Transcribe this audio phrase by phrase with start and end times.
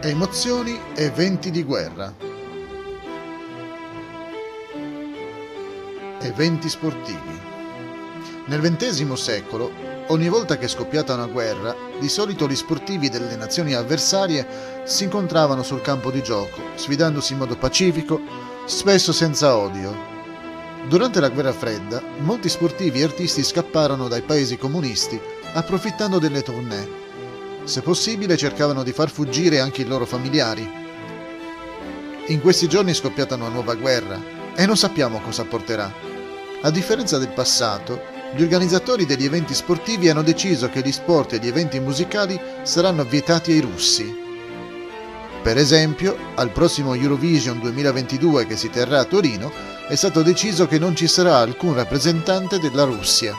[0.00, 2.10] Emozioni e venti di guerra.
[6.20, 7.18] Eventi sportivi.
[8.46, 9.70] Nel XX secolo,
[10.06, 15.04] ogni volta che è scoppiata una guerra, di solito gli sportivi delle nazioni avversarie si
[15.04, 18.18] incontravano sul campo di gioco, sfidandosi in modo pacifico,
[18.64, 20.21] spesso senza odio.
[20.88, 25.20] Durante la guerra fredda, molti sportivi e artisti scapparono dai paesi comunisti
[25.54, 27.02] approfittando delle tournée
[27.64, 30.80] se possibile cercavano di far fuggire anche i loro familiari.
[32.26, 34.20] In questi giorni è scoppiata una nuova guerra
[34.54, 35.92] e non sappiamo cosa porterà.
[36.62, 38.00] A differenza del passato,
[38.34, 43.04] gli organizzatori degli eventi sportivi hanno deciso che gli sport e gli eventi musicali saranno
[43.04, 44.20] vietati ai russi.
[45.42, 49.52] Per esempio, al prossimo Eurovision 2022 che si terrà a Torino,
[49.92, 53.38] è stato deciso che non ci sarà alcun rappresentante della Russia.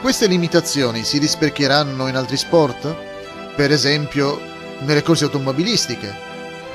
[0.00, 2.94] Queste limitazioni si rispecchieranno in altri sport?
[3.56, 4.40] Per esempio
[4.82, 6.14] nelle corse automobilistiche?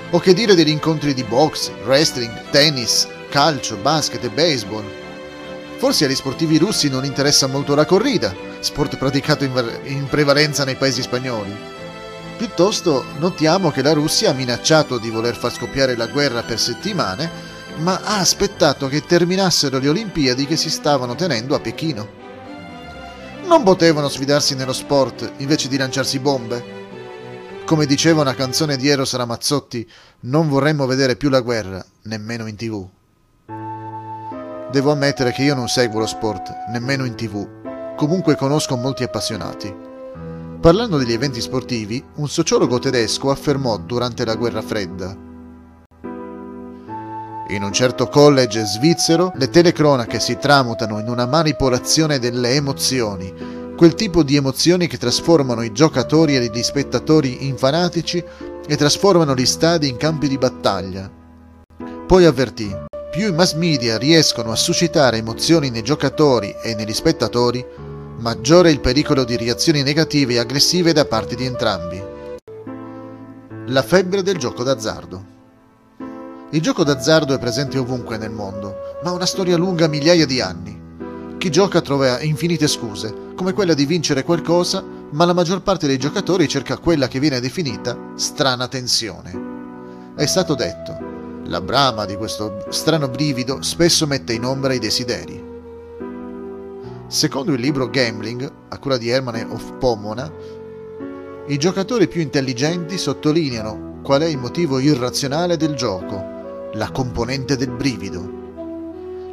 [0.10, 4.84] O che dire degli incontri di box, wrestling, tennis, calcio, basket e baseball?
[5.78, 10.76] Forse agli sportivi russi non interessa molto la corrida, sport praticato in, in prevalenza nei
[10.76, 11.56] paesi spagnoli.
[12.36, 17.52] Piuttosto notiamo che la Russia ha minacciato di voler far scoppiare la guerra per settimane,
[17.78, 22.22] ma ha aspettato che terminassero le Olimpiadi che si stavano tenendo a Pechino.
[23.46, 26.82] Non potevano sfidarsi nello sport invece di lanciarsi bombe?
[27.66, 29.90] Come diceva una canzone di Eros Ramazzotti,
[30.22, 32.88] non vorremmo vedere più la guerra, nemmeno in tv.
[34.72, 39.74] Devo ammettere che io non seguo lo sport, nemmeno in tv, comunque conosco molti appassionati.
[40.60, 45.32] Parlando degli eventi sportivi, un sociologo tedesco affermò durante la guerra fredda
[47.56, 53.34] in un certo college svizzero le telecronache si tramutano in una manipolazione delle emozioni,
[53.76, 58.24] quel tipo di emozioni che trasformano i giocatori e gli spettatori in fanatici
[58.66, 61.10] e trasformano gli stadi in campi di battaglia.
[62.06, 62.74] Poi avvertì,
[63.12, 67.66] più i mass media riescono a suscitare emozioni nei giocatori e negli spettatori,
[68.20, 72.02] maggiore è il pericolo di reazioni negative e aggressive da parte di entrambi.
[73.68, 75.33] La febbre del gioco d'azzardo.
[76.54, 80.40] Il gioco d'azzardo è presente ovunque nel mondo, ma ha una storia lunga migliaia di
[80.40, 80.80] anni.
[81.40, 85.98] Chi gioca trova infinite scuse, come quella di vincere qualcosa, ma la maggior parte dei
[85.98, 90.14] giocatori cerca quella che viene definita strana tensione.
[90.16, 90.96] È stato detto,
[91.46, 95.44] la brama di questo strano brivido spesso mette in ombra i desideri.
[97.08, 100.32] Secondo il libro Gambling, a cura di Hermann of Pomona,
[101.48, 106.33] i giocatori più intelligenti sottolineano qual è il motivo irrazionale del gioco
[106.74, 108.42] la componente del brivido.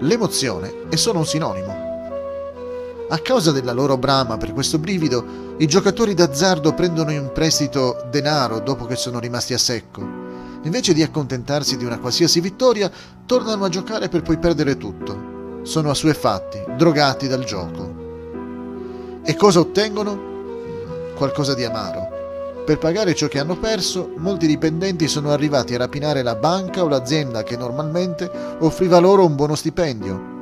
[0.00, 1.88] L'emozione è solo un sinonimo.
[3.08, 8.60] A causa della loro brama per questo brivido, i giocatori d'azzardo prendono in prestito denaro
[8.60, 10.00] dopo che sono rimasti a secco.
[10.62, 12.90] Invece di accontentarsi di una qualsiasi vittoria,
[13.24, 15.60] tornano a giocare per poi perdere tutto.
[15.62, 19.18] Sono assuefatti, drogati dal gioco.
[19.22, 20.28] E cosa ottengono?
[21.14, 22.09] Qualcosa di amaro
[22.64, 26.88] per pagare ciò che hanno perso, molti dipendenti sono arrivati a rapinare la banca o
[26.88, 30.38] l'azienda che normalmente offriva loro un buono stipendio.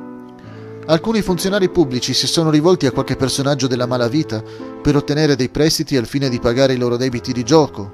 [0.85, 4.41] Alcuni funzionari pubblici si sono rivolti a qualche personaggio della malavita
[4.81, 7.89] per ottenere dei prestiti al fine di pagare i loro debiti di gioco.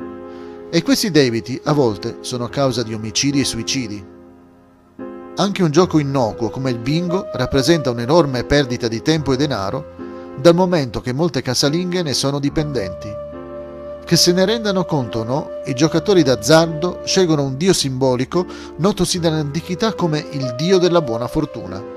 [0.69, 4.05] E questi debiti a volte sono a causa di omicidi e suicidi.
[5.35, 9.93] Anche un gioco innocuo come il bingo rappresenta un'enorme perdita di tempo e denaro,
[10.39, 13.24] dal momento che molte casalinghe ne sono dipendenti.
[14.05, 18.45] Che se ne rendano conto o no, i giocatori d'azzardo scelgono un dio simbolico
[18.77, 21.94] notosi dall'antichità come il dio della buona fortuna.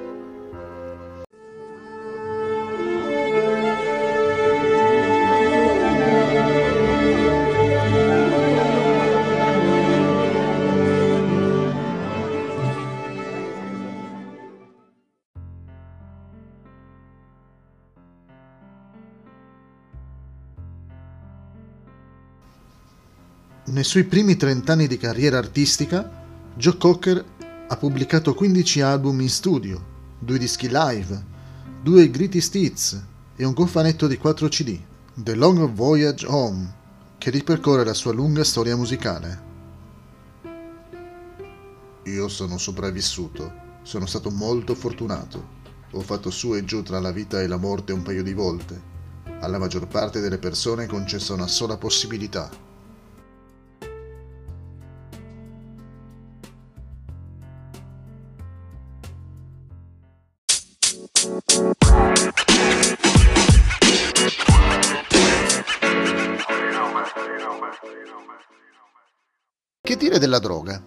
[23.71, 26.11] Nei suoi primi 30 anni di carriera artistica,
[26.55, 27.23] Joe Cocker
[27.69, 29.85] ha pubblicato 15 album in studio,
[30.19, 31.23] due dischi live,
[31.83, 33.05] due greatest hits
[33.37, 34.81] e un cofanetto di 4 CD,
[35.13, 36.75] The Long Voyage Home,
[37.19, 39.43] che ripercorre la sua lunga storia musicale.
[42.05, 45.57] Io sono sopravvissuto, sono stato molto fortunato.
[45.91, 48.81] Ho fatto su e giù tra la vita e la morte un paio di volte.
[49.41, 52.67] Alla maggior parte delle persone è concessa una sola possibilità,
[70.19, 70.83] Dire della droga?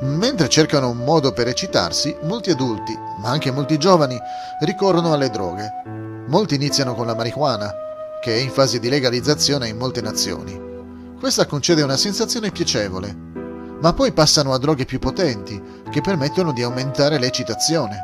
[0.00, 4.18] Mentre cercano un modo per eccitarsi, molti adulti, ma anche molti giovani,
[4.60, 6.24] ricorrono alle droghe.
[6.26, 7.72] Molti iniziano con la marijuana,
[8.20, 10.60] che è in fase di legalizzazione in molte nazioni.
[11.18, 13.14] Questa concede una sensazione piacevole,
[13.80, 18.02] ma poi passano a droghe più potenti, che permettono di aumentare l'eccitazione.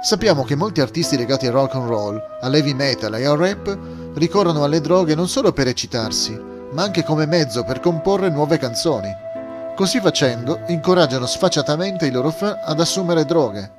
[0.00, 3.76] Sappiamo che molti artisti legati al rock and roll, all'heavy metal e al rap
[4.14, 9.26] ricorrono alle droghe non solo per eccitarsi, ma anche come mezzo per comporre nuove canzoni.
[9.74, 13.72] Così facendo, incoraggiano sfacciatamente i loro fan ad assumere droghe.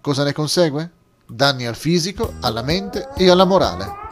[0.00, 0.90] Cosa ne consegue?
[1.26, 4.06] Danni al fisico, alla mente e alla morale.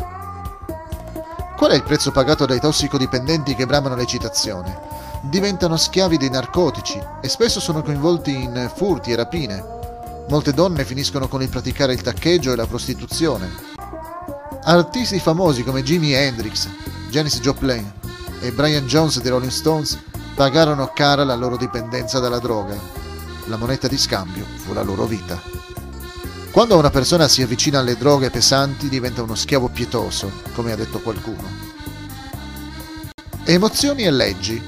[1.57, 4.79] Qual è il prezzo pagato dai tossicodipendenti che bramano l'eccitazione?
[5.23, 9.65] Diventano schiavi dei narcotici e spesso sono coinvolti in furti e rapine.
[10.29, 13.51] Molte donne finiscono con il praticare il taccheggio e la prostituzione.
[14.63, 16.69] Artisti famosi come Jimi Hendrix,
[17.09, 18.06] Janis Joplin
[18.41, 19.99] e Brian Jones dei Rolling Stones
[20.35, 22.77] pagarono cara la loro dipendenza dalla droga.
[23.47, 25.41] La moneta di scambio fu la loro vita.
[26.51, 31.01] Quando una persona si avvicina alle droghe pesanti diventa uno schiavo pietoso, come ha detto
[31.01, 31.49] qualcuno.
[33.45, 34.63] Emozioni e leggi.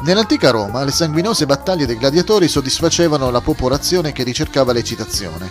[0.00, 5.50] Nell'antica Roma le sanguinose battaglie dei gladiatori soddisfacevano la popolazione che ricercava l'eccitazione.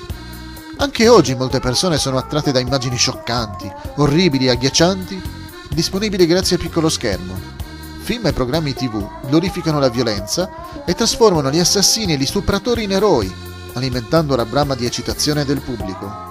[0.78, 5.39] Anche oggi molte persone sono attratte da immagini scioccanti, orribili e agghiaccianti,
[5.70, 7.58] disponibili grazie al piccolo schermo.
[8.02, 12.92] Film e programmi tv glorificano la violenza e trasformano gli assassini e gli stupratori in
[12.92, 13.32] eroi,
[13.74, 16.28] alimentando la brama di eccitazione del pubblico.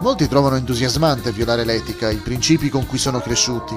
[0.00, 3.74] Molti trovano entusiasmante violare l'etica, i principi con cui sono cresciuti.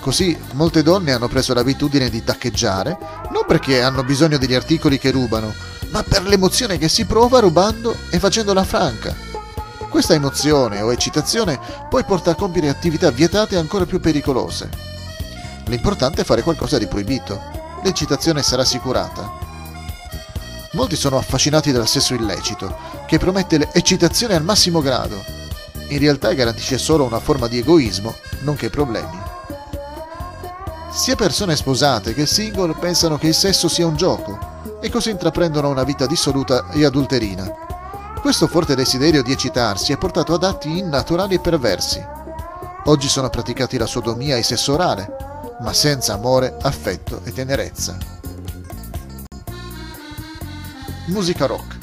[0.00, 2.96] Così molte donne hanno preso l'abitudine di taccheggiare,
[3.30, 5.52] non perché hanno bisogno degli articoli che rubano,
[5.90, 9.25] ma per l'emozione che si prova rubando e facendola franca.
[9.90, 14.68] Questa emozione o eccitazione poi porta a compiere attività vietate ancora più pericolose.
[15.66, 17.40] L'importante è fare qualcosa di proibito.
[17.82, 19.44] L'eccitazione sarà assicurata.
[20.72, 25.22] Molti sono affascinati dal sesso illecito, che promette l'eccitazione al massimo grado.
[25.88, 29.18] In realtà garantisce solo una forma di egoismo, nonché problemi.
[30.90, 34.38] Sia persone sposate che single pensano che il sesso sia un gioco
[34.80, 37.75] e così intraprendono una vita dissoluta e adulterina.
[38.26, 42.04] Questo forte desiderio di eccitarsi è portato ad atti innaturali e perversi.
[42.86, 45.16] Oggi sono praticati la sodomia e il sesso orale,
[45.60, 47.96] ma senza amore, affetto e tenerezza.
[51.04, 51.78] Musica rock.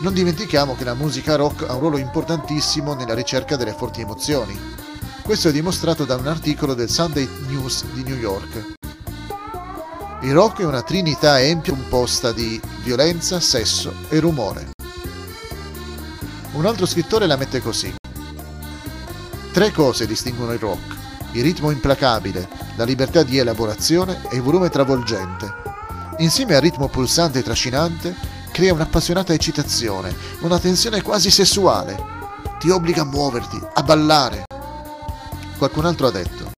[0.00, 4.58] Non dimentichiamo che la musica rock ha un ruolo importantissimo nella ricerca delle forti emozioni.
[5.20, 8.76] Questo è dimostrato da un articolo del Sunday News di New York.
[10.22, 14.78] Il rock è una trinità empia composta di violenza, sesso e rumore.
[16.60, 17.90] Un altro scrittore la mette così.
[19.50, 20.94] Tre cose distinguono il rock.
[21.32, 22.46] Il ritmo implacabile,
[22.76, 25.50] la libertà di elaborazione e il volume travolgente.
[26.18, 28.14] Insieme al ritmo pulsante e trascinante,
[28.52, 31.98] crea un'appassionata eccitazione, una tensione quasi sessuale.
[32.58, 34.44] Ti obbliga a muoverti, a ballare.
[35.56, 36.50] Qualcun altro ha detto.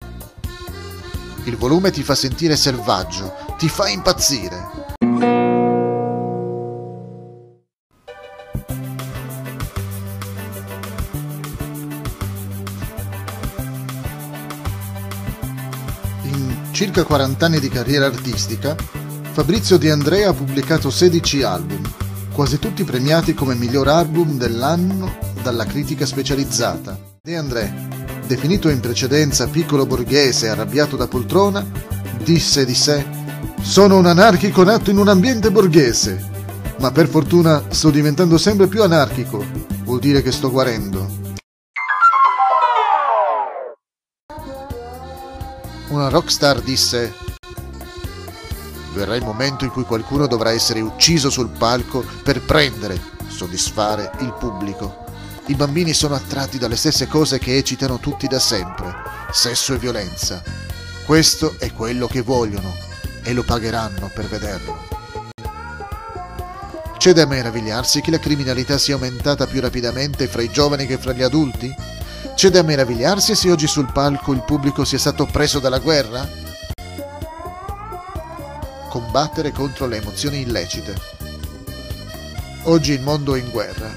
[1.45, 4.82] Il volume ti fa sentire selvaggio, ti fa impazzire.
[16.73, 18.75] Circa 40 anni di carriera artistica,
[19.33, 21.83] Fabrizio De Andrea ha pubblicato 16 album,
[22.33, 26.99] quasi tutti premiati come miglior album dell'anno dalla critica specializzata.
[27.23, 27.73] De André,
[28.27, 31.65] definito in precedenza piccolo borghese arrabbiato da poltrona,
[32.25, 33.05] disse di sé
[33.61, 36.31] Sono un anarchico nato in un ambiente borghese,
[36.79, 39.45] ma per fortuna sto diventando sempre più anarchico,
[39.85, 41.22] vuol dire che sto guarendo.
[45.93, 47.13] Una rockstar disse
[48.95, 54.33] verrà il momento in cui qualcuno dovrà essere ucciso sul palco per prendere, soddisfare il
[54.33, 55.05] pubblico.
[55.49, 58.91] I bambini sono attratti dalle stesse cose che eccitano tutti da sempre,
[59.33, 60.43] sesso e violenza.
[61.05, 62.73] Questo è quello che vogliono
[63.23, 64.89] e lo pagheranno per vederlo.
[66.97, 71.13] C'è da meravigliarsi che la criminalità sia aumentata più rapidamente fra i giovani che fra
[71.13, 71.75] gli adulti?
[72.43, 76.29] C'è da meravigliarsi se oggi sul palco il pubblico sia stato preso dalla guerra?
[78.89, 80.93] combattere contro le emozioni illecite.
[82.65, 83.95] Oggi il mondo è in guerra.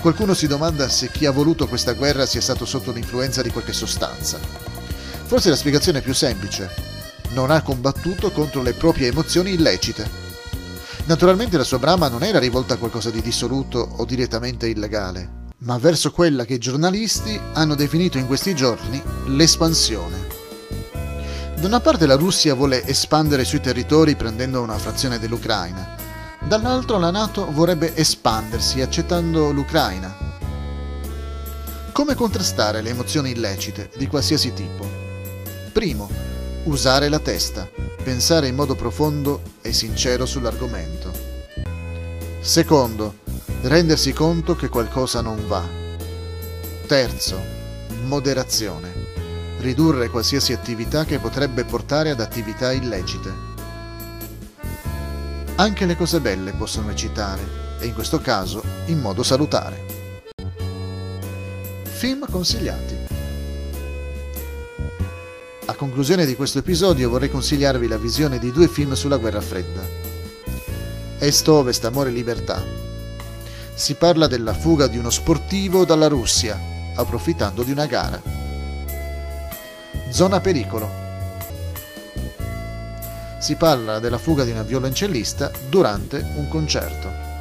[0.00, 3.74] Qualcuno si domanda se chi ha voluto questa guerra sia stato sotto l'influenza di qualche
[3.74, 4.38] sostanza.
[5.26, 6.70] Forse la spiegazione è più semplice.
[7.32, 10.08] Non ha combattuto contro le proprie emozioni illecite.
[11.04, 15.78] Naturalmente la sua brama non era rivolta a qualcosa di dissoluto o direttamente illegale, ma
[15.78, 20.30] verso quella che i giornalisti hanno definito in questi giorni l'espansione.
[21.56, 25.96] Da una parte la Russia vuole espandere i suoi territori prendendo una frazione dell'Ucraina,
[26.40, 30.30] dall'altro la Nato vorrebbe espandersi accettando l'Ucraina.
[31.92, 34.88] Come contrastare le emozioni illecite di qualsiasi tipo?
[35.72, 36.10] Primo,
[36.64, 37.68] usare la testa,
[38.02, 41.12] pensare in modo profondo e sincero sull'argomento.
[42.40, 43.20] Secondo,
[43.62, 45.62] rendersi conto che qualcosa non va.
[46.86, 47.40] Terzo,
[48.04, 48.90] moderazione.
[49.58, 53.50] Ridurre qualsiasi attività che potrebbe portare ad attività illecite.
[55.56, 59.90] Anche le cose belle possono eccitare, e in questo caso in modo salutare.
[61.84, 62.96] Film consigliati.
[65.66, 69.80] A conclusione di questo episodio vorrei consigliarvi la visione di due film sulla guerra fredda.
[71.18, 72.90] Est-Ovest, Amore e Libertà.
[73.74, 76.58] Si parla della fuga di uno sportivo dalla Russia,
[76.94, 78.20] approfittando di una gara.
[80.10, 80.88] Zona pericolo.
[83.38, 87.31] Si parla della fuga di una violoncellista durante un concerto.